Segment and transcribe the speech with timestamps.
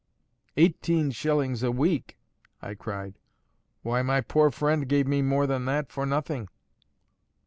[0.57, 2.17] "Eighteen shillings a week!"
[2.59, 3.19] I cried.
[3.83, 6.47] "Why, my poor friend gave me more than that for nothing!"